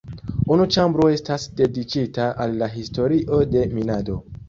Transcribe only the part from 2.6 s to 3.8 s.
la historio de